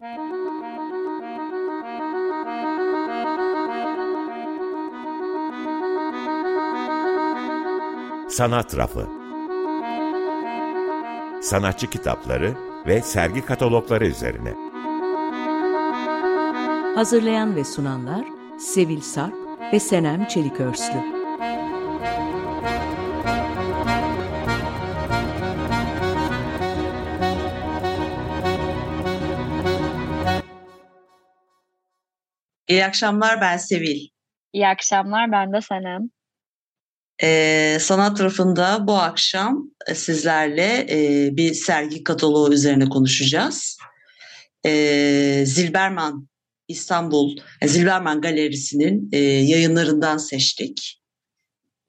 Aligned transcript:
Sanat 0.00 0.12
Rafı 8.76 9.06
Sanatçı 11.42 11.90
kitapları 11.90 12.54
ve 12.86 13.02
sergi 13.02 13.44
katalogları 13.44 14.06
üzerine. 14.06 14.54
Hazırlayan 16.94 17.56
ve 17.56 17.64
sunanlar 17.64 18.24
Sevil 18.58 19.00
Sarp 19.00 19.34
ve 19.72 19.80
Senem 19.80 20.24
Çelikörslü. 20.24 21.19
İyi 32.70 32.84
akşamlar 32.84 33.40
ben 33.40 33.56
Sevil. 33.56 34.08
İyi 34.52 34.68
akşamlar 34.68 35.32
ben 35.32 35.52
de 35.52 35.60
Senem. 35.60 36.10
Ee, 37.22 37.78
sanat 37.80 38.16
tarafında 38.16 38.86
bu 38.86 38.94
akşam 38.94 39.70
e, 39.86 39.94
sizlerle 39.94 40.86
e, 40.90 41.28
bir 41.36 41.54
sergi 41.54 42.04
kataloğu 42.04 42.52
üzerine 42.52 42.88
konuşacağız. 42.88 43.78
Ee, 44.66 45.42
Zilberman 45.46 46.28
İstanbul, 46.68 47.36
e, 47.60 47.68
Zilberman 47.68 48.20
Galerisi'nin 48.20 49.08
e, 49.12 49.18
yayınlarından 49.18 50.16
seçtik. 50.16 51.00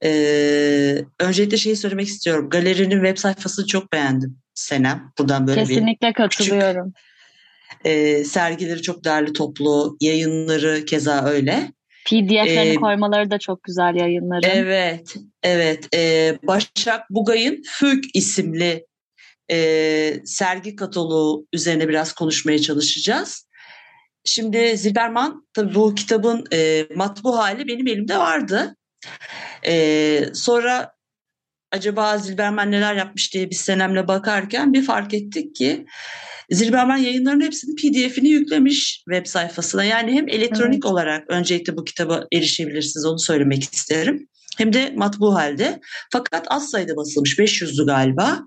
Ee, 0.03 1.05
öncelikle 1.19 1.57
şeyi 1.57 1.75
söylemek 1.75 2.07
istiyorum. 2.07 2.49
Galerinin 2.49 3.05
web 3.05 3.17
sayfasını 3.17 3.67
çok 3.67 3.93
beğendim 3.93 4.37
Senem. 4.53 5.13
Buradan 5.19 5.47
böyle 5.47 5.59
Kesinlikle 5.59 6.07
bir 6.07 6.13
katılıyorum. 6.13 6.93
Küçük, 6.93 7.10
e, 7.85 8.23
sergileri 8.23 8.81
çok 8.81 9.03
değerli 9.03 9.33
toplu, 9.33 9.97
yayınları 10.01 10.85
keza 10.85 11.25
öyle. 11.25 11.71
PDF'lerini 12.05 12.73
ee, 12.73 12.75
koymaları 12.75 13.31
da 13.31 13.39
çok 13.39 13.63
güzel 13.63 13.95
yayınları. 13.95 14.47
Evet, 14.47 15.15
evet. 15.43 15.95
Ee, 15.95 16.37
Başak 16.43 17.09
Bugay'ın 17.09 17.61
Fük 17.65 18.03
isimli 18.13 18.85
e, 19.51 20.19
sergi 20.25 20.75
kataloğu 20.75 21.47
üzerine 21.53 21.87
biraz 21.87 22.13
konuşmaya 22.13 22.59
çalışacağız. 22.59 23.47
Şimdi 24.25 24.77
Zilberman, 24.77 25.47
tabii 25.53 25.75
bu 25.75 25.95
kitabın 25.95 26.45
e, 26.53 26.87
matbu 26.95 27.37
hali 27.37 27.67
benim 27.67 27.87
elimde 27.87 28.17
vardı. 28.17 28.75
E, 29.65 30.25
sonra 30.33 30.91
acaba 31.71 32.17
Zilberman 32.17 32.71
neler 32.71 32.95
yapmış 32.95 33.33
diye 33.33 33.49
biz 33.49 33.61
Senem'le 33.61 34.07
bakarken 34.07 34.73
bir 34.73 34.83
fark 34.83 35.13
ettik 35.13 35.55
ki 35.55 35.85
Zilberman 36.51 36.97
yayınlarının 36.97 37.45
hepsinin 37.45 37.75
pdf'ini 37.75 38.29
yüklemiş 38.29 39.03
web 39.09 39.25
sayfasına. 39.25 39.83
Yani 39.83 40.11
hem 40.11 40.29
elektronik 40.29 40.73
evet. 40.73 40.85
olarak 40.85 41.29
öncelikle 41.29 41.77
bu 41.77 41.83
kitaba 41.83 42.25
erişebilirsiniz 42.33 43.05
onu 43.05 43.19
söylemek 43.19 43.63
isterim. 43.63 44.27
Hem 44.57 44.73
de 44.73 44.93
matbu 44.95 45.35
halde. 45.35 45.79
Fakat 46.11 46.45
az 46.49 46.69
sayıda 46.69 46.95
basılmış 46.95 47.39
500'lü 47.39 47.85
galiba. 47.85 48.39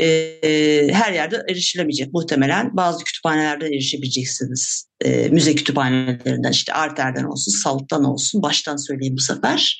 Ee, 0.00 0.88
her 0.92 1.12
yerde 1.12 1.42
erişilemeyecek 1.48 2.12
muhtemelen. 2.12 2.76
Bazı 2.76 3.04
kütüphanelerden 3.04 3.72
erişebileceksiniz. 3.72 4.88
Ee, 5.04 5.28
müze 5.28 5.54
kütüphanelerinden 5.54 6.52
işte 6.52 6.72
Arter'den 6.72 7.24
olsun, 7.24 7.62
Salt'tan 7.62 8.04
olsun. 8.04 8.42
Baştan 8.42 8.76
söyleyeyim 8.76 9.16
bu 9.16 9.22
sefer. 9.22 9.78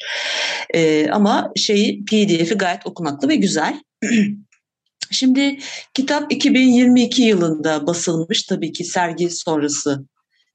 Ee, 0.74 1.08
ama 1.10 1.52
şeyi 1.56 2.04
PDF'i 2.04 2.54
gayet 2.54 2.86
okunaklı 2.86 3.28
ve 3.28 3.36
güzel. 3.36 3.80
Şimdi 5.12 5.58
kitap 5.94 6.32
2022 6.32 7.22
yılında 7.22 7.86
basılmış. 7.86 8.42
Tabii 8.42 8.72
ki 8.72 8.84
sergi 8.84 9.30
sonrası 9.30 10.06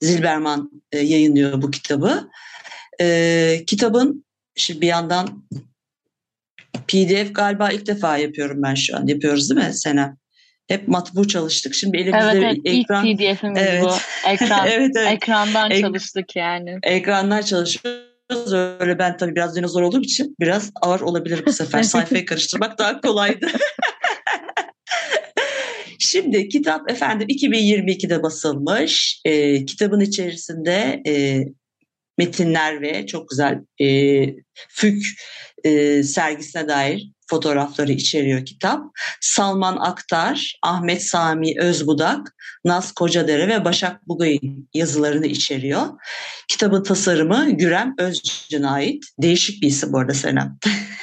Zilberman 0.01 0.71
e, 0.91 0.99
yayınlıyor 0.99 1.61
bu 1.61 1.71
kitabı. 1.71 2.29
E, 3.01 3.63
kitabın 3.67 4.25
şimdi 4.55 4.81
bir 4.81 4.87
yandan 4.87 5.43
PDF 6.87 7.33
galiba 7.35 7.71
ilk 7.71 7.87
defa 7.87 8.17
yapıyorum 8.17 8.63
ben 8.63 8.75
şu 8.75 8.97
an. 8.97 9.07
Yapıyoruz 9.07 9.49
değil 9.49 9.67
mi 9.67 9.73
Senem? 9.73 10.17
Hep 10.67 10.87
matbu 10.87 11.27
çalıştık. 11.27 11.75
Şimdi 11.75 11.97
elimizde 11.97 12.31
evet, 12.33 12.43
evet, 12.43 12.57
ekran. 12.65 13.05
ilk 13.05 13.19
PDF'imiz 13.19 13.61
evet. 13.61 13.83
bu. 13.83 13.93
Ekran, 14.29 14.67
evet, 14.71 14.91
evet. 14.97 15.11
Ekrandan 15.11 15.71
Ek, 15.71 15.81
çalıştık 15.81 16.35
yani. 16.35 16.79
Ekrandan 16.83 17.41
çalışıyoruz. 17.41 18.53
Öyle 18.79 18.99
ben 18.99 19.17
tabii 19.17 19.35
biraz 19.35 19.55
dinozor 19.55 19.81
olduğum 19.81 20.01
için 20.01 20.35
biraz 20.39 20.71
ağır 20.81 21.01
olabilir 21.01 21.43
bu 21.45 21.53
sefer. 21.53 21.83
Sayfayı 21.83 22.25
karıştırmak 22.25 22.77
daha 22.77 23.01
kolaydı. 23.01 23.47
Şimdi 26.11 26.49
kitap 26.49 26.91
efendim 26.91 27.27
2022'de 27.27 28.23
basılmış. 28.23 29.21
E, 29.25 29.65
kitabın 29.65 29.99
içerisinde 29.99 31.01
e, 31.07 31.43
metinler 32.17 32.81
ve 32.81 33.05
çok 33.07 33.29
güzel 33.29 33.59
e, 33.81 33.87
fük 34.69 35.03
e, 35.63 36.03
sergisine 36.03 36.67
dair 36.67 37.11
fotoğrafları 37.29 37.91
içeriyor 37.91 38.45
kitap. 38.45 38.83
Salman 39.21 39.77
Aktar, 39.77 40.59
Ahmet 40.63 41.03
Sami 41.03 41.53
Özbudak, 41.59 42.35
Naz 42.65 42.91
Kocadere 42.91 43.47
ve 43.47 43.65
Başak 43.65 44.07
Bugay'ın 44.07 44.69
yazılarını 44.73 45.25
içeriyor. 45.25 45.87
Kitabın 46.47 46.83
tasarımı 46.83 47.49
Gürem 47.49 47.95
Özcan'a 47.99 48.71
ait. 48.71 49.03
Değişik 49.21 49.61
bir 49.61 49.67
isim 49.67 49.93
bu 49.93 49.99
arada 49.99 50.13
Senem. 50.13 50.57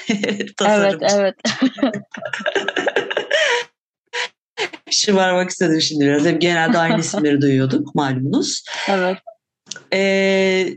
evet, 0.66 1.02
evet. 1.02 1.34
şımarmak 4.94 5.50
istedim 5.50 5.80
şimdi 5.80 6.04
biraz. 6.04 6.24
Hep 6.24 6.40
genelde 6.40 6.78
aynı 6.78 7.00
isimleri 7.00 7.40
duyuyorduk 7.40 7.94
malumunuz. 7.94 8.64
Evet. 8.88 9.18
Ee, 9.92 10.68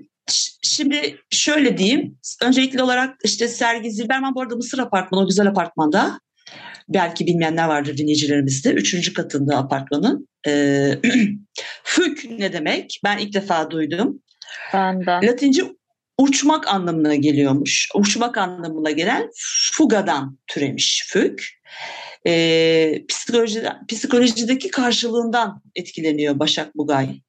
şimdi 0.62 1.18
şöyle 1.30 1.78
diyeyim. 1.78 2.18
Öncelikli 2.44 2.84
olarak 2.84 3.16
işte 3.24 3.48
Sergi 3.48 3.92
Zilberman 3.92 4.36
bu 4.36 4.42
arada 4.42 4.56
Mısır 4.56 4.80
Apartmanı, 4.80 5.22
o 5.24 5.28
güzel 5.28 5.48
apartmanda. 5.48 6.20
Belki 6.90 7.28
bilmeyenler 7.28 7.68
vardır 7.68 7.98
dinleyicilerimizde. 7.98 8.72
Üçüncü 8.72 9.14
katında 9.14 9.58
apartmanın. 9.58 10.28
Ee, 10.48 10.98
fük 11.84 12.26
ne 12.30 12.54
demek? 12.54 13.00
Ben 13.04 13.18
ilk 13.18 13.34
defa 13.34 13.72
duydum. 13.72 14.22
Ben 14.74 15.06
de. 15.06 15.20
Latince 15.24 15.64
uçmak 16.18 16.68
anlamına 16.68 17.16
geliyormuş. 17.16 17.90
Uçmak 17.96 18.38
anlamına 18.38 18.92
gelen 18.92 19.30
fugadan 19.72 20.38
türemiş 20.48 21.06
fük 21.08 21.60
e, 22.28 23.06
psikolojide, 23.10 23.74
psikolojideki 23.88 24.72
karşılığından 24.72 25.62
etkileniyor 25.76 26.40
Başak 26.40 26.78
Bugay. 26.78 27.22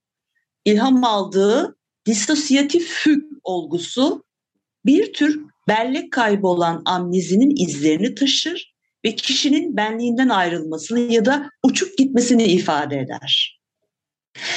İlham 0.65 1.05
aldığı 1.05 1.77
disosiyatif 2.07 3.07
hük 3.07 3.25
olgusu 3.45 4.25
bir 4.87 5.13
tür 5.13 5.41
bellek 5.69 6.13
kaybı 6.13 6.47
olan 6.47 6.83
amnezinin 6.85 7.67
izlerini 7.67 8.15
taşır 8.15 8.75
ve 9.05 9.15
kişinin 9.15 9.77
benliğinden 9.77 10.29
ayrılmasını 10.29 11.01
ya 11.01 11.25
da 11.25 11.51
uçup 11.63 11.99
gitmesini 11.99 12.45
ifade 12.45 12.99
eder. 12.99 13.61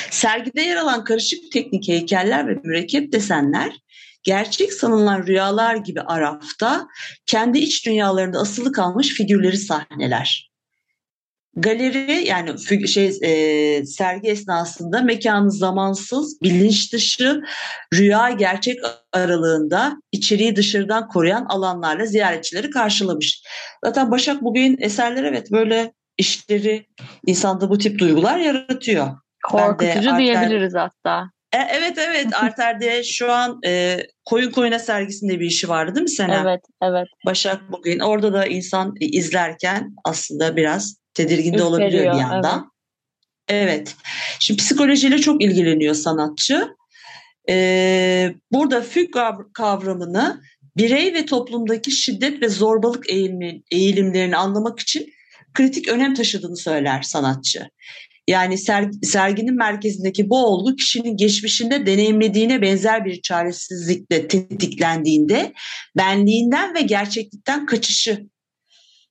Sergide 0.09 0.61
yer 0.61 0.75
alan 0.75 1.03
karışık 1.03 1.51
teknik 1.51 1.87
heykeller 1.87 2.47
ve 2.47 2.59
mürekkep 2.63 3.13
desenler 3.13 3.79
gerçek 4.23 4.73
sanılan 4.73 5.27
rüyalar 5.27 5.75
gibi 5.75 6.01
Araf'ta 6.01 6.87
kendi 7.25 7.59
iç 7.59 7.85
dünyalarında 7.85 8.39
asılı 8.39 8.71
kalmış 8.71 9.09
figürleri 9.09 9.57
sahneler. 9.57 10.51
Galeri 11.55 12.27
yani 12.27 12.87
şey 12.87 13.17
e, 13.21 13.85
sergi 13.85 14.29
esnasında 14.29 15.01
mekanı 15.01 15.51
zamansız, 15.51 16.41
bilinç 16.41 16.93
dışı, 16.93 17.43
rüya 17.93 18.29
gerçek 18.29 18.79
aralığında 19.13 19.97
içeriği 20.11 20.55
dışarıdan 20.55 21.07
koruyan 21.07 21.45
alanlarla 21.49 22.05
ziyaretçileri 22.05 22.69
karşılamış. 22.69 23.43
Zaten 23.85 24.11
Başak 24.11 24.41
bugün 24.41 24.77
eserleri 24.81 25.27
evet 25.27 25.51
böyle 25.51 25.93
işleri 26.17 26.87
insanda 27.25 27.69
bu 27.69 27.77
tip 27.77 27.99
duygular 27.99 28.37
yaratıyor. 28.37 29.07
Korkutucu 29.43 30.11
de, 30.13 30.17
diyebiliriz 30.17 30.73
hatta. 30.75 31.31
E, 31.53 31.57
evet 31.57 31.97
evet 31.97 32.27
Arter'de 32.43 33.03
şu 33.03 33.31
an 33.31 33.59
e, 33.65 33.99
Koyun 34.25 34.51
Koyuna 34.51 34.79
sergisinde 34.79 35.39
bir 35.39 35.45
işi 35.45 35.69
vardı 35.69 35.95
değil 35.95 36.03
mi 36.03 36.09
Sena? 36.09 36.41
Evet 36.41 36.61
evet. 36.83 37.07
Başak 37.25 37.71
bugün 37.71 37.99
orada 37.99 38.33
da 38.33 38.45
insan 38.45 38.95
izlerken 38.99 39.95
aslında 40.05 40.55
biraz 40.55 40.95
tedirgin 41.13 41.57
de 41.57 41.63
olabiliyor 41.63 42.13
bir 42.13 42.19
yandan. 42.19 42.71
Evet. 43.47 43.69
evet. 43.69 43.95
Şimdi 44.39 44.59
psikolojiyle 44.59 45.17
çok 45.17 45.43
ilgileniyor 45.43 45.95
sanatçı. 45.95 46.67
Ee, 47.49 48.33
burada 48.51 48.81
fük 48.81 49.13
kavramını 49.53 50.41
birey 50.77 51.13
ve 51.13 51.25
toplumdaki 51.25 51.91
şiddet 51.91 52.41
ve 52.41 52.49
zorbalık 52.49 53.09
eğilimi, 53.09 53.61
eğilimlerini 53.71 54.37
anlamak 54.37 54.79
için 54.79 55.13
kritik 55.53 55.87
önem 55.87 56.13
taşıdığını 56.13 56.57
söyler 56.57 57.01
sanatçı. 57.01 57.69
Yani 58.27 58.57
serginin 59.03 59.55
merkezindeki 59.55 60.29
bu 60.29 60.45
olgu 60.45 60.75
kişinin 60.75 61.17
geçmişinde 61.17 61.85
deneyimlediğine 61.85 62.61
benzer 62.61 63.05
bir 63.05 63.21
çaresizlikle 63.21 64.27
tetiklendiğinde 64.27 65.53
benliğinden 65.97 66.75
ve 66.75 66.81
gerçeklikten 66.81 67.65
kaçışı 67.65 68.27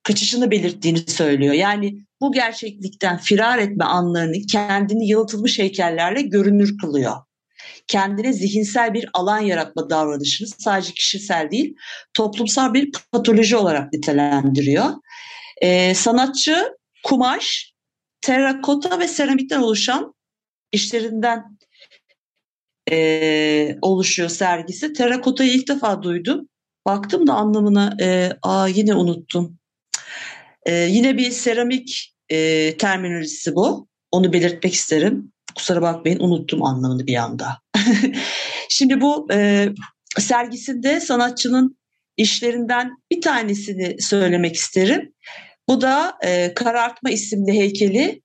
kaçışını 0.03 0.51
belirttiğini 0.51 0.99
söylüyor. 0.99 1.55
Yani 1.55 1.95
bu 2.21 2.33
gerçeklikten 2.33 3.19
firar 3.19 3.59
etme 3.59 3.85
anlarını 3.85 4.47
kendini 4.53 5.09
yalıtılmış 5.09 5.59
heykellerle 5.59 6.23
görünür 6.23 6.79
kılıyor. 6.79 7.17
Kendine 7.87 8.33
zihinsel 8.33 8.95
bir 8.95 9.09
alan 9.13 9.41
yaratma 9.41 9.91
davranışını 9.91 10.49
sadece 10.49 10.93
kişisel 10.93 11.51
değil 11.51 11.75
toplumsal 12.15 12.75
bir 12.75 12.93
patoloji 13.13 13.57
olarak 13.57 13.93
nitelendiriyor. 13.93 14.91
Ee, 15.63 15.95
sanatçı 15.95 16.69
kumaş, 17.05 17.73
terrakota 18.21 18.99
ve 18.99 19.09
seramikten 19.09 19.61
oluşan 19.61 20.15
işlerinden 20.73 21.59
e, 22.91 23.79
oluşuyor 23.83 24.29
sergisi. 24.29 24.93
Terrakotayı 24.93 25.53
ilk 25.53 25.69
defa 25.69 26.03
duydum. 26.03 26.49
Baktım 26.87 27.27
da 27.27 27.35
anlamına 27.35 27.97
e, 28.01 28.33
aa 28.43 28.69
yine 28.69 28.95
unuttum. 28.95 29.59
E, 30.67 30.75
yine 30.75 31.17
bir 31.17 31.31
seramik 31.31 32.15
e, 32.29 32.77
terminolojisi 32.77 33.55
bu. 33.55 33.89
Onu 34.11 34.33
belirtmek 34.33 34.75
isterim. 34.75 35.33
Kusura 35.55 35.83
bakmayın 35.83 36.21
unuttum 36.21 36.63
anlamını 36.63 37.07
bir 37.07 37.17
anda. 37.17 37.59
Şimdi 38.69 39.01
bu 39.01 39.29
e, 39.33 39.69
sergisinde 40.19 41.01
sanatçının 41.01 41.77
işlerinden 42.17 42.97
bir 43.11 43.21
tanesini 43.21 44.03
söylemek 44.03 44.57
isterim. 44.57 45.13
Bu 45.71 45.81
da 45.81 46.13
e, 46.25 46.55
Karartma 46.55 47.11
isimli 47.11 47.53
heykeli 47.53 48.23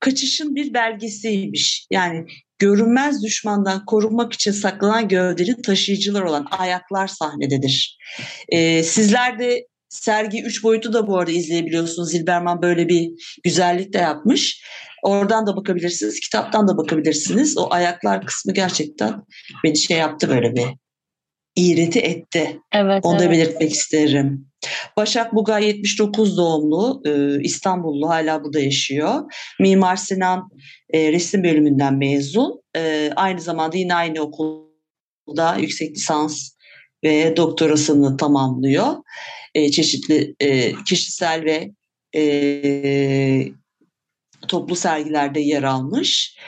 kaçışın 0.00 0.54
bir 0.54 0.74
belgesiymiş. 0.74 1.86
Yani 1.90 2.26
görünmez 2.58 3.22
düşmandan 3.22 3.84
korunmak 3.84 4.32
için 4.32 4.52
saklanan 4.52 5.08
gövdenin 5.08 5.62
taşıyıcılar 5.62 6.22
olan 6.22 6.46
ayaklar 6.50 7.06
sahnededir. 7.06 7.98
E, 8.48 8.82
sizler 8.82 9.38
de 9.38 9.66
sergi 9.88 10.42
üç 10.42 10.62
boyutu 10.62 10.92
da 10.92 11.06
bu 11.06 11.18
arada 11.18 11.30
izleyebiliyorsunuz. 11.30 12.10
Zilberman 12.10 12.62
böyle 12.62 12.88
bir 12.88 13.10
güzellik 13.44 13.92
de 13.92 13.98
yapmış. 13.98 14.64
Oradan 15.02 15.46
da 15.46 15.56
bakabilirsiniz, 15.56 16.20
kitaptan 16.20 16.68
da 16.68 16.76
bakabilirsiniz. 16.76 17.58
O 17.58 17.66
ayaklar 17.70 18.26
kısmı 18.26 18.52
gerçekten 18.52 19.22
beni 19.64 19.78
şey 19.78 19.98
yaptı 19.98 20.28
böyle 20.28 20.54
bir 20.54 20.66
iğreti 21.56 22.00
etti. 22.00 22.60
Evet, 22.72 23.04
Onu 23.04 23.16
evet. 23.16 23.26
da 23.26 23.30
belirtmek 23.30 23.72
isterim. 23.72 24.46
Başak 24.96 25.34
Bugay 25.34 25.66
79 25.66 26.36
doğumlu, 26.36 27.02
e, 27.06 27.42
İstanbullu, 27.42 28.08
hala 28.08 28.44
burada 28.44 28.60
yaşıyor. 28.60 29.32
Mimar 29.60 29.96
Sinan 29.96 30.48
e, 30.92 31.12
resim 31.12 31.44
bölümünden 31.44 31.94
mezun. 31.94 32.62
E, 32.76 33.10
aynı 33.16 33.40
zamanda 33.40 33.76
yine 33.76 33.94
aynı 33.94 34.20
okulda 34.20 35.56
yüksek 35.58 35.96
lisans 35.96 36.50
ve 37.04 37.36
doktorasını 37.36 38.16
tamamlıyor. 38.16 38.86
çeşitli 39.54 40.34
kişisel 40.88 41.44
ve 41.44 41.70
toplu 44.48 44.76
sergilerde 44.76 45.40
yer 45.40 45.62
almış. 45.62 46.38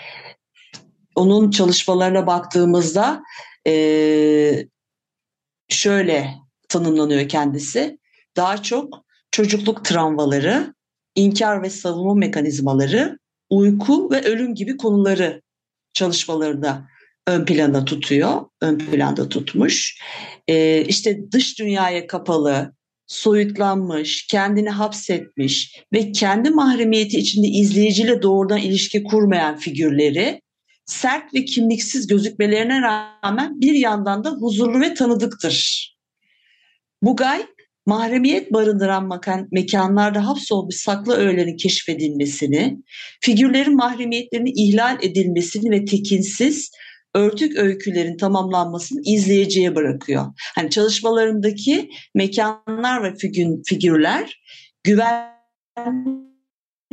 Onun 1.14 1.50
çalışmalarına 1.50 2.26
baktığımızda 2.26 3.22
şöyle 5.68 6.34
tanımlanıyor 6.68 7.28
kendisi. 7.28 7.98
Daha 8.36 8.62
çok 8.62 9.04
çocukluk 9.30 9.84
travmaları, 9.84 10.74
inkar 11.14 11.62
ve 11.62 11.70
savunma 11.70 12.14
mekanizmaları, 12.14 13.18
uyku 13.50 14.10
ve 14.10 14.22
ölüm 14.22 14.54
gibi 14.54 14.76
konuları 14.76 15.42
çalışmalarında 15.92 16.88
ön 17.26 17.44
planda 17.44 17.84
tutuyor, 17.84 18.40
ön 18.60 18.78
planda 18.78 19.28
tutmuş. 19.28 19.98
Ee, 20.48 20.84
işte 20.84 21.32
dış 21.32 21.58
dünyaya 21.58 22.06
kapalı, 22.06 22.72
soyutlanmış, 23.06 24.26
kendini 24.26 24.70
hapsetmiş 24.70 25.76
ve 25.92 26.12
kendi 26.12 26.50
mahremiyeti 26.50 27.18
içinde 27.18 27.46
izleyiciyle 27.46 28.22
doğrudan 28.22 28.58
ilişki 28.58 29.02
kurmayan 29.02 29.56
figürleri 29.56 30.40
sert 30.88 31.34
ve 31.34 31.44
kimliksiz 31.44 32.06
gözükmelerine 32.06 32.80
rağmen 32.82 33.60
bir 33.60 33.74
yandan 33.74 34.24
da 34.24 34.30
huzurlu 34.30 34.80
ve 34.80 34.94
tanıdıktır. 34.94 35.88
Bugay, 37.02 37.46
mahremiyet 37.86 38.52
barındıran 38.52 39.20
mekanlarda 39.52 40.26
hapsolmuş 40.26 40.74
saklı 40.76 41.16
öğelerin 41.16 41.56
keşfedilmesini, 41.56 42.78
figürlerin 43.20 43.76
mahremiyetlerinin 43.76 44.52
ihlal 44.56 44.98
edilmesini 45.02 45.70
ve 45.70 45.84
tekinsiz, 45.84 46.70
örtük 47.14 47.56
öykülerin 47.56 48.16
tamamlanmasını 48.16 49.00
izleyiciye 49.04 49.74
bırakıyor. 49.74 50.26
Hani 50.54 50.70
çalışmalarındaki 50.70 51.90
mekanlar 52.14 53.02
ve 53.02 53.14
figürler 53.66 54.42
güven 54.84 55.38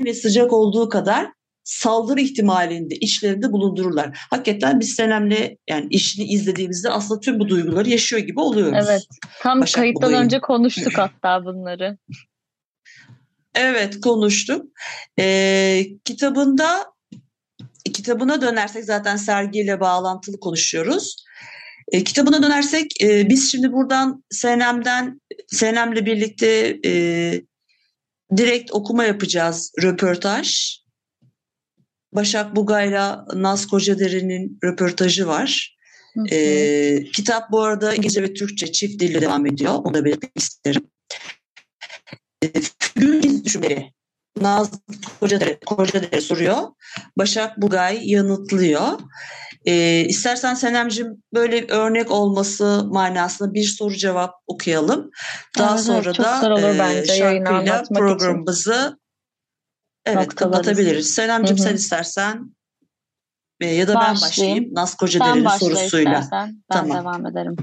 ve 0.06 0.14
sıcak 0.14 0.54
olduğu 0.54 0.90
kadar 0.90 1.28
saldırı 1.66 2.22
ihtimalinde 2.22 2.96
içlerinde 2.96 3.52
bulundururlar. 3.52 4.18
Hakikaten 4.30 4.80
biz 4.80 4.96
Senem'le 4.96 5.58
yani 5.70 5.88
işini 5.90 6.26
izlediğimizde 6.26 6.90
aslında 6.90 7.20
tüm 7.20 7.40
bu 7.40 7.50
duyguları 7.50 7.90
yaşıyor 7.90 8.22
gibi 8.22 8.40
oluyoruz. 8.40 8.86
Evet. 8.90 9.02
Tam 9.42 9.62
Başak 9.62 9.82
kayıttan 9.82 10.10
Bulay'ın. 10.10 10.26
önce 10.26 10.40
konuştuk 10.40 10.98
hatta 10.98 11.46
bunları. 11.46 11.98
Evet 13.58 14.02
konuştuk. 14.02 14.66
Ee, 15.20 15.86
kitabında 16.06 16.86
kitabına 17.94 18.42
dönersek 18.42 18.86
zaten 18.86 19.16
sergiyle 19.16 19.80
bağlantılı 19.80 20.40
konuşuyoruz. 20.40 21.26
E, 21.92 22.04
kitabına 22.04 22.44
dönersek 22.44 23.02
e, 23.02 23.30
biz 23.30 23.52
şimdi 23.52 23.72
buradan 23.72 24.24
Senem'den 24.30 25.22
Senem'le 25.48 26.06
birlikte 26.06 26.80
e, 26.86 26.92
direkt 28.38 28.72
okuma 28.72 29.04
yapacağız 29.04 29.72
röportaj. 29.84 30.78
Başak 32.16 32.56
Bugay'la 32.56 33.26
Naz 33.34 33.68
Kocadere'nin 33.68 34.60
röportajı 34.64 35.28
var. 35.28 35.76
E, 36.32 37.04
kitap 37.14 37.52
bu 37.52 37.62
arada 37.62 37.96
İngilizce 37.96 38.24
ve 38.24 38.34
Türkçe 38.34 38.72
çift 38.72 39.00
dilde 39.00 39.22
devam 39.22 39.46
ediyor. 39.46 39.74
Onu 39.74 39.94
da 39.94 40.06
belirtmek 40.06 40.32
isterim. 40.36 40.88
E, 42.44 42.52
Gül 42.96 43.44
düşümleri 43.44 43.92
Naz 44.42 44.72
Kocadere, 45.20 45.60
Kocadere 45.66 46.22
soruyor. 46.22 46.58
Başak 47.18 47.62
Bugay 47.62 48.12
yanıtlıyor. 48.12 49.00
E, 49.66 50.06
istersen 50.06 50.54
Senemciğim 50.54 51.24
böyle 51.34 51.66
örnek 51.68 52.12
olması 52.12 52.84
manasında 52.86 53.54
bir 53.54 53.64
soru 53.64 53.96
cevap 53.96 54.34
okuyalım. 54.48 55.10
Daha 55.58 55.76
evet, 55.76 55.86
sonra 55.86 56.18
da 56.18 56.94
e, 56.94 57.06
şarkıyla 57.06 57.84
programımızı 57.84 58.72
için. 58.72 59.05
Evet 60.06 60.36
kapatabiliriz. 60.36 61.13
Senemciğim 61.13 61.57
sen 61.57 61.75
istersen 61.75 62.56
e, 63.60 63.68
ya 63.68 63.88
da 63.88 63.96
Başlayayım. 63.96 64.16
ben 64.16 64.22
başlayayım 64.22 64.69
Naz 64.74 64.96
Kocadere'nin 64.96 65.48
sorusuyla. 65.48 66.20
Istersen. 66.20 66.63
Ben 66.72 66.77
tamam. 66.77 66.98
devam 66.98 67.25
ederim. 67.25 67.56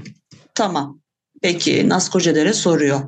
Tamam. 0.55 1.01
Peki 1.41 1.89
Naz 1.89 2.09
Kocadere 2.09 2.53
soruyor. 2.53 3.01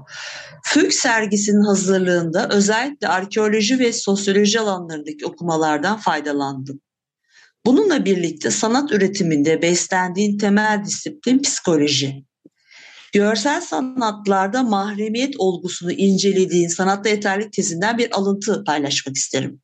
Füg 0.64 0.92
sergisinin 0.92 1.66
hazırlığında 1.66 2.50
özellikle 2.50 3.08
arkeoloji 3.08 3.80
ve 3.80 3.94
sosyoloji 3.94 4.60
alanlarındaki 4.60 5.26
okumalardan 5.26 5.98
faydalandım. 5.98 6.82
Bununla 7.66 8.06
birlikte 8.06 8.52
sanat 8.52 8.92
üretiminde 8.92 9.62
beslendiğin 9.62 10.38
temel 10.38 10.84
disiplin 10.86 11.42
psikoloji. 11.42 12.26
Görsel 13.16 13.62
sanatlarda 13.62 14.64
mahremiyet 14.64 15.34
olgusunu 15.38 15.92
incelediğin 15.92 16.68
sanatta 16.68 17.10
yeterlik 17.10 17.54
tezinden 17.54 17.98
bir 17.98 18.18
alıntı 18.18 18.64
paylaşmak 18.64 19.16
isterim. 19.16 19.62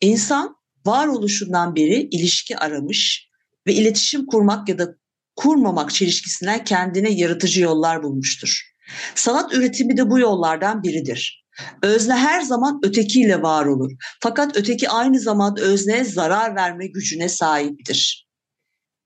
İnsan 0.00 0.56
varoluşundan 0.86 1.76
beri 1.76 2.08
ilişki 2.10 2.58
aramış 2.58 3.28
ve 3.66 3.74
iletişim 3.74 4.26
kurmak 4.26 4.68
ya 4.68 4.78
da 4.78 4.94
kurmamak 5.36 5.94
çelişkisinden 5.94 6.64
kendine 6.64 7.10
yaratıcı 7.10 7.62
yollar 7.62 8.02
bulmuştur. 8.02 8.72
Sanat 9.14 9.54
üretimi 9.54 9.96
de 9.96 10.10
bu 10.10 10.18
yollardan 10.18 10.82
biridir. 10.82 11.44
Özne 11.82 12.14
her 12.14 12.40
zaman 12.40 12.80
ötekiyle 12.82 13.42
var 13.42 13.66
olur. 13.66 13.92
Fakat 14.20 14.56
öteki 14.56 14.88
aynı 14.88 15.20
zamanda 15.20 15.60
özneye 15.60 16.04
zarar 16.04 16.54
verme 16.54 16.86
gücüne 16.86 17.28
sahiptir. 17.28 18.26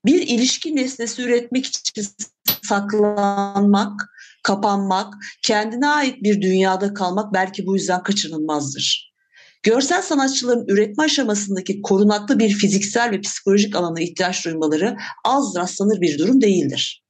Bir 0.06 0.22
ilişki 0.28 0.76
nesnesi 0.76 1.22
üretmek 1.22 1.66
için 1.66 2.04
saklanmak, 2.62 4.10
kapanmak, 4.42 5.14
kendine 5.42 5.88
ait 5.88 6.22
bir 6.22 6.42
dünyada 6.42 6.94
kalmak 6.94 7.34
belki 7.34 7.66
bu 7.66 7.76
yüzden 7.76 8.02
kaçınılmazdır. 8.02 9.10
Görsel 9.62 10.02
sanatçıların 10.02 10.68
üretme 10.68 11.04
aşamasındaki 11.04 11.82
korunaklı 11.82 12.38
bir 12.38 12.50
fiziksel 12.50 13.10
ve 13.10 13.20
psikolojik 13.20 13.76
alana 13.76 14.00
ihtiyaç 14.00 14.44
duymaları 14.44 14.96
az 15.24 15.56
rastlanır 15.56 16.00
bir 16.00 16.18
durum 16.18 16.40
değildir. 16.40 17.04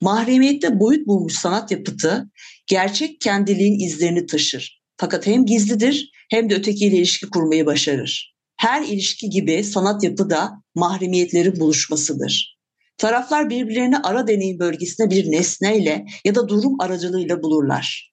Mahremiyette 0.00 0.80
boyut 0.80 1.06
bulmuş 1.06 1.34
sanat 1.34 1.70
yapıtı 1.70 2.30
gerçek 2.66 3.20
kendiliğin 3.20 3.80
izlerini 3.80 4.26
taşır. 4.26 4.82
Fakat 4.96 5.26
hem 5.26 5.46
gizlidir 5.46 6.10
hem 6.30 6.50
de 6.50 6.54
ötekiyle 6.54 6.96
ilişki 6.96 7.30
kurmayı 7.30 7.66
başarır. 7.66 8.34
Her 8.56 8.82
ilişki 8.82 9.30
gibi 9.30 9.64
sanat 9.64 10.04
yapı 10.04 10.30
da 10.30 10.50
mahremiyetlerin 10.74 11.60
buluşmasıdır. 11.60 12.58
Taraflar 12.98 13.50
birbirlerini 13.50 13.98
ara 13.98 14.26
deneyim 14.26 14.58
bölgesine 14.58 15.10
bir 15.10 15.32
nesneyle 15.32 16.06
ya 16.24 16.34
da 16.34 16.48
durum 16.48 16.80
aracılığıyla 16.80 17.42
bulurlar. 17.42 18.12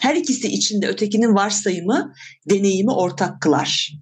Her 0.00 0.14
ikisi 0.14 0.48
içinde 0.48 0.86
ötekinin 0.86 1.34
varsayımı, 1.34 2.12
deneyimi 2.50 2.92
ortak 2.92 3.42
kılar. 3.42 3.92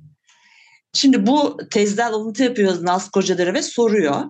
Şimdi 0.92 1.26
bu 1.26 1.56
tezden 1.70 2.12
alıntı 2.12 2.42
yapıyoruz 2.42 2.82
Naz 2.82 3.10
Kocadere 3.10 3.54
ve 3.54 3.62
soruyor. 3.62 4.24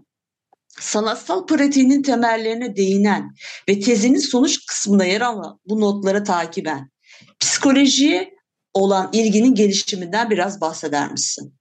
Sanatsal 0.68 1.46
pratiğinin 1.46 2.02
temellerine 2.02 2.76
değinen 2.76 3.34
ve 3.68 3.80
tezinin 3.80 4.18
sonuç 4.18 4.66
kısmında 4.66 5.04
yer 5.04 5.20
alan 5.20 5.60
bu 5.66 5.80
notlara 5.80 6.22
takiben 6.22 6.90
psikolojiye 7.40 8.34
olan 8.74 9.10
ilginin 9.12 9.54
gelişiminden 9.54 10.30
biraz 10.30 10.60
bahseder 10.60 11.10
misin? 11.10 11.54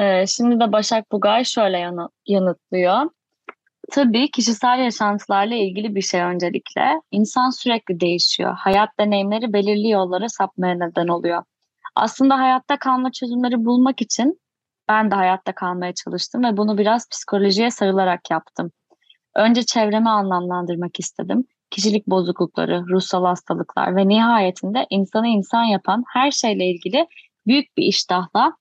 Ee, 0.00 0.26
şimdi 0.26 0.60
de 0.60 0.72
Başak 0.72 1.12
Bugay 1.12 1.44
şöyle 1.44 1.78
yanıtlıyor. 2.26 3.10
Tabii 3.90 4.30
kişisel 4.30 4.78
yaşantılarla 4.78 5.54
ilgili 5.54 5.94
bir 5.94 6.02
şey 6.02 6.20
öncelikle. 6.20 7.00
İnsan 7.10 7.50
sürekli 7.50 8.00
değişiyor. 8.00 8.54
Hayat 8.58 8.88
deneyimleri 9.00 9.52
belirli 9.52 9.88
yollara 9.90 10.28
sapmaya 10.28 10.74
neden 10.74 11.08
oluyor. 11.08 11.42
Aslında 11.96 12.38
hayatta 12.38 12.78
kalma 12.78 13.12
çözümleri 13.12 13.64
bulmak 13.64 14.02
için 14.02 14.40
ben 14.88 15.10
de 15.10 15.14
hayatta 15.14 15.54
kalmaya 15.54 15.94
çalıştım 15.94 16.44
ve 16.44 16.56
bunu 16.56 16.78
biraz 16.78 17.08
psikolojiye 17.08 17.70
sarılarak 17.70 18.30
yaptım. 18.30 18.70
Önce 19.36 19.62
çevremi 19.62 20.10
anlamlandırmak 20.10 21.00
istedim. 21.00 21.44
Kişilik 21.70 22.06
bozuklukları, 22.06 22.84
ruhsal 22.88 23.24
hastalıklar 23.24 23.96
ve 23.96 24.08
nihayetinde 24.08 24.86
insanı 24.90 25.28
insan 25.28 25.64
yapan 25.64 26.04
her 26.12 26.30
şeyle 26.30 26.66
ilgili 26.66 27.06
büyük 27.46 27.76
bir 27.76 27.82
iştahla 27.82 28.52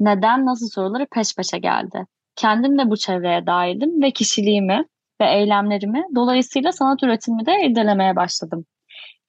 neden 0.00 0.46
nasıl 0.46 0.68
soruları 0.68 1.06
peş 1.12 1.34
peşe 1.36 1.58
geldi. 1.58 2.06
Kendim 2.36 2.78
de 2.78 2.90
bu 2.90 2.96
çevreye 2.96 3.46
dahildim 3.46 4.02
ve 4.02 4.10
kişiliğimi 4.10 4.84
ve 5.20 5.26
eylemlerimi 5.26 6.04
dolayısıyla 6.14 6.72
sanat 6.72 7.02
üretimi 7.02 7.46
de 7.46 7.66
irdelemeye 7.66 8.16
başladım. 8.16 8.66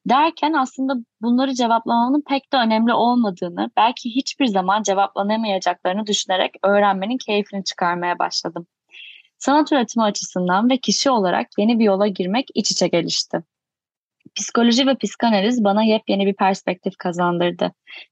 Derken 0.10 0.54
aslında 0.54 0.94
bunları 1.22 1.54
cevaplamanın 1.54 2.24
pek 2.30 2.54
de 2.54 2.58
önemli 2.58 2.94
olmadığını, 2.94 3.72
belki 3.78 4.16
hiçbir 4.16 4.46
zaman 4.46 4.84
cevaplanamayacaklarını 4.84 6.08
düşünerek 6.08 6.52
öğrenmenin 6.64 7.18
keyfini 7.18 7.64
çıkarmaya 7.64 8.20
başladım. 8.20 8.68
Sanat 9.38 9.72
üretimi 9.72 10.04
açısından 10.04 10.70
ve 10.70 10.78
kişi 10.78 11.10
olarak 11.10 11.48
yeni 11.58 11.80
bir 11.80 11.84
yola 11.84 12.08
girmek 12.08 12.48
iç 12.54 12.72
içe 12.72 12.88
gelişti. 12.88 13.44
Psikoloji 14.36 14.88
ve 14.88 14.96
psikanaliz 14.96 15.64
bana 15.64 15.84
yepyeni 15.84 16.26
bir 16.26 16.34
perspektif 16.34 16.98
kazandırdı. 16.98 17.72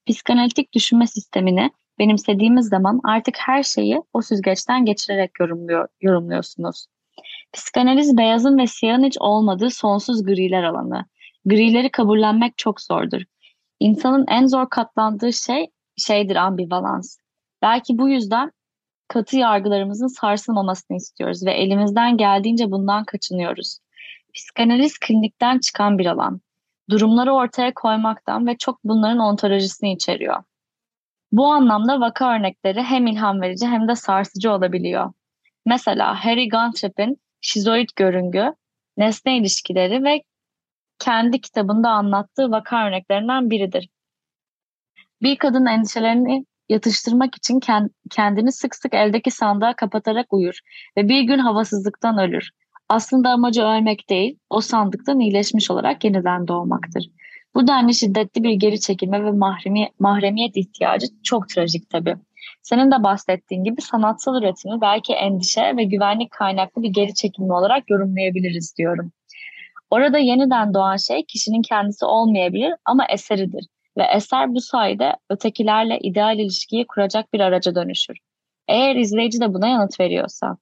Psikanalitik 0.09 0.73
düşünme 0.73 1.07
sistemini 1.07 1.71
benimsediğimiz 1.99 2.69
zaman 2.69 2.99
artık 3.03 3.35
her 3.39 3.63
şeyi 3.63 4.01
o 4.13 4.21
süzgeçten 4.21 4.85
geçirerek 4.85 5.31
yorumluyor, 5.39 5.87
yorumluyorsunuz. 6.01 6.85
Psikanaliz 7.53 8.17
beyazın 8.17 8.57
ve 8.57 8.67
siyahın 8.67 9.03
hiç 9.03 9.17
olmadığı 9.19 9.69
sonsuz 9.69 10.23
griler 10.25 10.63
alanı. 10.63 11.05
Grileri 11.45 11.91
kabullenmek 11.91 12.57
çok 12.57 12.81
zordur. 12.81 13.21
İnsanın 13.79 14.25
en 14.27 14.45
zor 14.45 14.69
katlandığı 14.69 15.33
şey 15.33 15.67
şeydir 15.97 16.35
ambivalans. 16.35 17.17
Belki 17.61 17.97
bu 17.97 18.09
yüzden 18.09 18.51
katı 19.07 19.37
yargılarımızın 19.37 20.07
sarsılmamasını 20.07 20.97
istiyoruz 20.97 21.45
ve 21.45 21.51
elimizden 21.53 22.17
geldiğince 22.17 22.71
bundan 22.71 23.05
kaçınıyoruz. 23.05 23.79
Psikanaliz 24.33 24.99
klinikten 24.99 25.59
çıkan 25.59 25.97
bir 25.97 26.05
alan. 26.05 26.41
Durumları 26.89 27.33
ortaya 27.33 27.73
koymaktan 27.73 28.47
ve 28.47 28.57
çok 28.57 28.79
bunların 28.83 29.19
ontolojisini 29.19 29.93
içeriyor. 29.93 30.43
Bu 31.33 31.47
anlamda 31.47 31.99
vaka 31.99 32.35
örnekleri 32.35 32.83
hem 32.83 33.07
ilham 33.07 33.41
verici 33.41 33.67
hem 33.67 33.87
de 33.87 33.95
sarsıcı 33.95 34.51
olabiliyor. 34.51 35.13
Mesela 35.65 36.25
Harry 36.25 36.49
Guntrap'in 36.49 37.17
Şizoid 37.41 37.89
Görüngü, 37.95 38.53
Nesne 38.97 39.37
ilişkileri 39.37 40.03
ve 40.03 40.23
kendi 40.99 41.41
kitabında 41.41 41.89
anlattığı 41.89 42.51
vaka 42.51 42.87
örneklerinden 42.87 43.49
biridir. 43.49 43.89
Bir 45.21 45.35
kadın 45.35 45.65
endişelerini 45.65 46.45
yatıştırmak 46.69 47.35
için 47.35 47.59
kendini 48.11 48.51
sık 48.51 48.75
sık 48.75 48.93
eldeki 48.93 49.31
sandığa 49.31 49.75
kapatarak 49.75 50.33
uyur 50.33 50.59
ve 50.97 51.09
bir 51.09 51.21
gün 51.21 51.39
havasızlıktan 51.39 52.17
ölür. 52.17 52.49
Aslında 52.89 53.29
amacı 53.29 53.61
ölmek 53.61 54.09
değil, 54.09 54.39
o 54.49 54.61
sandıktan 54.61 55.19
iyileşmiş 55.19 55.71
olarak 55.71 56.03
yeniden 56.03 56.47
doğmaktır. 56.47 57.09
Bu 57.55 57.67
denli 57.67 57.93
şiddetli 57.93 58.43
bir 58.43 58.53
geri 58.53 58.79
çekilme 58.79 59.23
ve 59.23 59.31
mahremi, 59.31 59.89
mahremiyet 59.99 60.57
ihtiyacı 60.57 61.05
çok 61.23 61.49
trajik 61.49 61.89
tabii. 61.89 62.15
Senin 62.61 62.91
de 62.91 63.03
bahsettiğin 63.03 63.63
gibi 63.63 63.81
sanatsal 63.81 64.41
üretimi 64.41 64.81
belki 64.81 65.13
endişe 65.13 65.77
ve 65.77 65.83
güvenlik 65.83 66.31
kaynaklı 66.31 66.83
bir 66.83 66.89
geri 66.89 67.13
çekilme 67.13 67.53
olarak 67.53 67.89
yorumlayabiliriz 67.89 68.77
diyorum. 68.77 69.11
Orada 69.89 70.17
yeniden 70.17 70.73
doğan 70.73 70.97
şey 70.97 71.25
kişinin 71.25 71.61
kendisi 71.61 72.05
olmayabilir 72.05 72.73
ama 72.85 73.05
eseridir 73.09 73.67
ve 73.97 74.03
eser 74.15 74.53
bu 74.53 74.61
sayede 74.61 75.15
ötekilerle 75.29 75.99
ideal 75.99 76.39
ilişkiyi 76.39 76.87
kuracak 76.87 77.33
bir 77.33 77.39
araca 77.39 77.75
dönüşür. 77.75 78.17
Eğer 78.67 78.95
izleyici 78.95 79.41
de 79.41 79.53
buna 79.53 79.67
yanıt 79.67 79.99
veriyorsa. 79.99 80.57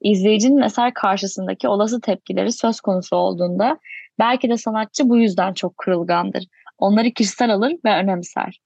İzleyicinin 0.00 0.62
eser 0.62 0.94
karşısındaki 0.94 1.68
olası 1.68 2.00
tepkileri 2.00 2.52
söz 2.52 2.80
konusu 2.80 3.16
olduğunda 3.16 3.78
belki 4.18 4.48
de 4.50 4.56
sanatçı 4.56 5.08
bu 5.08 5.18
yüzden 5.18 5.54
çok 5.54 5.78
kırılgandır. 5.78 6.44
Onları 6.78 7.10
kişisel 7.10 7.54
alır 7.54 7.72
ve 7.84 7.96
önemser. 7.96 8.60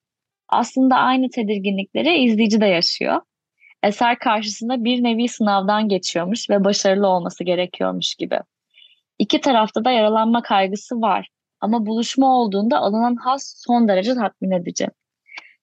Aslında 0.49 0.97
aynı 0.97 1.31
tedirginlikleri 1.31 2.25
izleyici 2.25 2.61
de 2.61 2.67
yaşıyor. 2.67 3.21
Eser 3.83 4.19
karşısında 4.19 4.85
bir 4.85 5.03
nevi 5.03 5.29
sınavdan 5.29 5.89
geçiyormuş 5.89 6.51
ve 6.51 6.65
başarılı 6.65 7.07
olması 7.07 7.45
gerekiyormuş 7.45 8.15
gibi. 8.15 8.39
İki 9.19 9.41
tarafta 9.41 9.85
da 9.85 9.91
yaralanma 9.91 10.43
kaygısı 10.43 11.01
var 11.01 11.29
ama 11.61 11.87
buluşma 11.87 12.41
olduğunda 12.41 12.79
alınan 12.79 13.17
has 13.17 13.55
son 13.67 13.89
derece 13.89 14.15
tatmin 14.15 14.51
edici. 14.51 14.89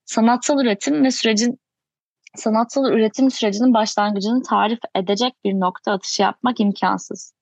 Sanatsal 0.06 0.60
üretim 0.60 1.04
ve 1.04 1.12
sürecin 1.12 1.60
sanatsal 2.36 2.92
üretim 2.92 3.32
sürecinin 3.32 3.74
başlangıcını 3.74 4.44
tarif 4.44 4.80
edecek 4.96 5.34
bir 5.44 5.54
nokta 5.54 5.92
atışı 5.92 6.22
yapmak 6.22 6.60
imkansız. 6.60 7.34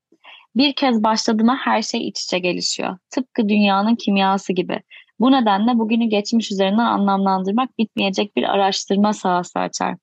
Bir 0.55 0.74
kez 0.74 1.03
başladığıma 1.03 1.58
her 1.58 1.81
şey 1.81 2.08
iç 2.08 2.24
içe 2.24 2.39
gelişiyor. 2.39 2.98
Tıpkı 3.10 3.50
dünyanın 3.50 3.96
kimyası 3.96 4.53
gibi. 4.53 4.81
Bu 5.20 5.31
nedenle 5.31 5.79
bugünü 5.79 6.05
geçmiş 6.05 6.51
üzerinden 6.51 6.86
anlamlandırmak 6.86 7.77
bitmeyecek 7.77 8.36
bir 8.36 8.43
araştırma 8.43 9.13
sahası 9.13 9.60
açar. 9.60 9.96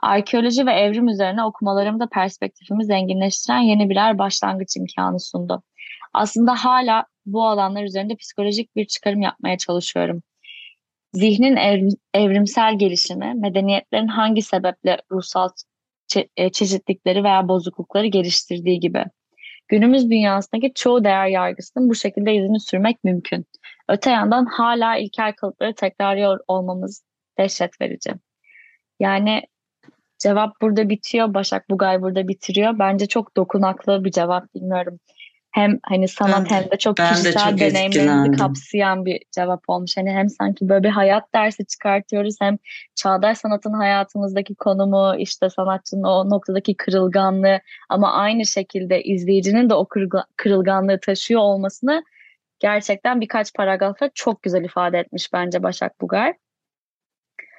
Arkeoloji 0.00 0.66
ve 0.66 0.72
evrim 0.72 1.08
üzerine 1.08 1.44
okumalarımda 1.44 2.08
perspektifimi 2.08 2.84
zenginleştiren 2.84 3.60
yeni 3.60 3.90
birer 3.90 4.18
başlangıç 4.18 4.76
imkanı 4.76 5.20
sundu. 5.20 5.62
Aslında 6.12 6.54
hala 6.54 7.04
bu 7.26 7.46
alanlar 7.46 7.82
üzerinde 7.82 8.16
psikolojik 8.16 8.76
bir 8.76 8.84
çıkarım 8.84 9.22
yapmaya 9.22 9.58
çalışıyorum. 9.58 10.22
Zihnin 11.12 11.56
evrimsel 12.14 12.78
gelişimi, 12.78 13.34
medeniyetlerin 13.34 14.08
hangi 14.08 14.42
sebeple 14.42 14.98
ruhsal 15.12 15.48
çe- 16.08 16.28
e, 16.36 16.52
çeşitlikleri 16.52 17.24
veya 17.24 17.48
bozuklukları 17.48 18.06
geliştirdiği 18.06 18.80
gibi. 18.80 19.04
Günümüz 19.70 20.10
dünyasındaki 20.10 20.72
çoğu 20.74 21.04
değer 21.04 21.26
yargısının 21.26 21.90
bu 21.90 21.94
şekilde 21.94 22.34
izini 22.34 22.60
sürmek 22.60 23.04
mümkün. 23.04 23.46
Öte 23.88 24.10
yandan 24.10 24.46
hala 24.46 24.96
ilkel 24.96 25.32
kalıpları 25.32 25.74
tekrarlıyor 25.74 26.40
olmamız 26.48 27.04
dehşet 27.38 27.80
verici. 27.80 28.10
Yani 29.00 29.42
cevap 30.18 30.60
burada 30.60 30.88
bitiyor, 30.88 31.34
Başak 31.34 31.70
Bugay 31.70 32.02
burada 32.02 32.28
bitiriyor. 32.28 32.78
Bence 32.78 33.06
çok 33.06 33.36
dokunaklı 33.36 34.04
bir 34.04 34.10
cevap 34.10 34.54
bilmiyorum 34.54 34.98
hem 35.50 35.78
hani 35.82 36.08
sanat 36.08 36.50
ben, 36.50 36.54
hem 36.56 36.70
de 36.70 36.76
çok 36.78 36.96
kişisel 36.96 37.58
deneyimlerimizi 37.58 38.36
kapsayan 38.36 39.06
bir 39.06 39.22
cevap 39.32 39.62
olmuş. 39.68 39.96
Hani 39.96 40.10
hem 40.10 40.28
sanki 40.28 40.68
böyle 40.68 40.84
bir 40.84 40.88
hayat 40.88 41.34
dersi 41.34 41.66
çıkartıyoruz 41.66 42.36
hem 42.40 42.58
çağdaş 42.94 43.38
sanatın 43.38 43.72
hayatımızdaki 43.72 44.54
konumu 44.54 45.14
işte 45.18 45.50
sanatçının 45.50 46.02
o 46.02 46.30
noktadaki 46.30 46.76
kırılganlığı 46.76 47.60
ama 47.88 48.12
aynı 48.12 48.46
şekilde 48.46 49.02
izleyicinin 49.02 49.70
de 49.70 49.74
o 49.74 49.86
kırılganlığı 50.36 51.00
taşıyor 51.00 51.40
olmasını 51.40 52.04
gerçekten 52.58 53.20
birkaç 53.20 53.54
paragrafta 53.54 54.10
çok 54.14 54.42
güzel 54.42 54.64
ifade 54.64 54.98
etmiş 54.98 55.32
bence 55.32 55.62
Başak 55.62 56.00
Bugar. 56.00 56.34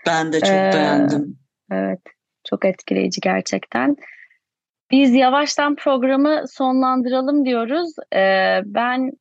Ben 0.08 0.34
de 0.34 0.40
çok 0.40 0.50
ee, 0.50 0.72
beğendim. 0.74 1.40
Evet, 1.72 2.02
çok 2.50 2.66
etkileyici 2.66 3.22
gerçekten. 3.22 3.96
Biz 4.92 5.14
yavaştan 5.14 5.76
programı 5.76 6.44
sonlandıralım 6.48 7.46
diyoruz. 7.46 7.94
Ee, 8.16 8.62
ben 8.66 9.12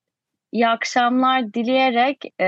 iyi 0.53 0.69
akşamlar 0.69 1.55
dileyerek 1.55 2.25
e, 2.41 2.47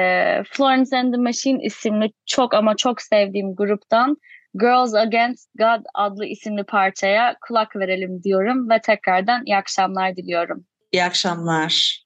Florence 0.50 0.97
and 0.97 1.14
the 1.14 1.21
Machine 1.21 1.62
isimli 1.62 2.12
çok 2.26 2.55
ama 2.55 2.76
çok 2.76 3.02
sevdiğim 3.02 3.55
gruptan 3.55 4.17
Girls 4.55 4.95
Against 4.95 5.50
God 5.59 5.85
adlı 5.95 6.26
isimli 6.26 6.64
parçaya 6.64 7.37
kulak 7.49 7.76
verelim 7.76 8.23
diyorum 8.23 8.71
ve 8.71 8.81
tekrardan 8.81 9.43
iyi 9.47 9.57
akşamlar 9.57 10.17
diliyorum. 10.17 10.64
İyi 10.93 11.05
akşamlar. 11.05 12.02